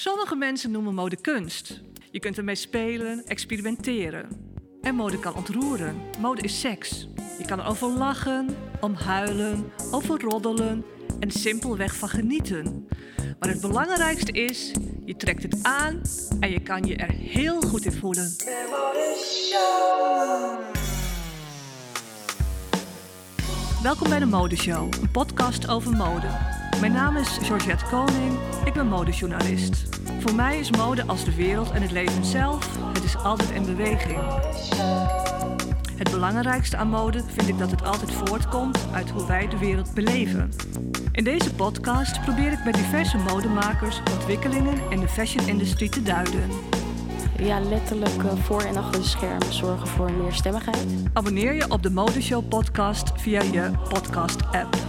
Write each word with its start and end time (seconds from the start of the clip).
Sommige 0.00 0.36
mensen 0.36 0.70
noemen 0.70 0.94
mode 0.94 1.16
kunst. 1.16 1.80
Je 2.10 2.18
kunt 2.18 2.38
ermee 2.38 2.54
spelen, 2.54 3.24
experimenteren. 3.26 4.28
En 4.80 4.94
mode 4.94 5.18
kan 5.18 5.34
ontroeren. 5.34 5.96
Mode 6.18 6.42
is 6.42 6.60
seks. 6.60 7.08
Je 7.38 7.44
kan 7.46 7.60
erover 7.60 7.88
lachen, 7.88 8.56
om 8.80 8.94
huilen, 8.94 9.72
over 9.90 10.20
roddelen 10.20 10.84
en 11.18 11.30
simpelweg 11.30 11.94
van 11.94 12.08
genieten. 12.08 12.88
Maar 13.38 13.48
het 13.48 13.60
belangrijkste 13.60 14.32
is, 14.32 14.72
je 15.04 15.16
trekt 15.16 15.42
het 15.42 15.62
aan 15.62 16.02
en 16.40 16.50
je 16.50 16.60
kan 16.60 16.82
je 16.82 16.96
er 16.96 17.12
heel 17.12 17.60
goed 17.60 17.84
in 17.84 17.92
voelen. 17.92 18.34
Welkom 23.82 24.08
bij 24.08 24.18
de 24.18 24.26
Modeshow, 24.26 24.92
een 25.00 25.10
podcast 25.10 25.68
over 25.68 25.96
mode. 25.96 26.59
Mijn 26.78 26.92
naam 26.92 27.16
is 27.16 27.38
Georgette 27.42 27.84
Koning, 27.84 28.38
ik 28.64 28.72
ben 28.72 28.86
modejournalist. 28.86 29.88
Voor 30.18 30.34
mij 30.34 30.58
is 30.58 30.70
mode 30.70 31.06
als 31.06 31.24
de 31.24 31.34
wereld 31.34 31.70
en 31.70 31.82
het 31.82 31.90
leven 31.90 32.24
zelf, 32.24 32.78
het 32.92 33.04
is 33.04 33.16
altijd 33.16 33.50
in 33.50 33.64
beweging. 33.64 34.18
Het 35.96 36.10
belangrijkste 36.10 36.76
aan 36.76 36.88
mode 36.88 37.22
vind 37.26 37.48
ik 37.48 37.58
dat 37.58 37.70
het 37.70 37.84
altijd 37.84 38.12
voortkomt 38.12 38.78
uit 38.92 39.10
hoe 39.10 39.26
wij 39.26 39.48
de 39.48 39.58
wereld 39.58 39.94
beleven. 39.94 40.52
In 41.12 41.24
deze 41.24 41.54
podcast 41.54 42.20
probeer 42.22 42.52
ik 42.52 42.62
bij 42.62 42.72
diverse 42.72 43.18
modemakers 43.18 44.02
ontwikkelingen 44.14 44.78
in 44.90 45.00
de 45.00 45.08
fashion-industrie 45.08 45.88
te 45.88 46.02
duiden. 46.02 46.48
Ja, 47.38 47.60
letterlijk 47.60 48.22
uh, 48.22 48.32
voor 48.42 48.62
en 48.62 48.76
achter 48.76 49.00
de 49.00 49.06
schermen 49.06 49.52
zorgen 49.52 49.86
voor 49.86 50.12
meer 50.12 50.32
stemmigheid. 50.32 50.86
Abonneer 51.12 51.54
je 51.54 51.70
op 51.70 51.82
de 51.82 51.90
Modeshow 51.90 52.48
podcast 52.48 53.12
via 53.16 53.42
je 53.42 53.70
podcast-app. 53.88 54.79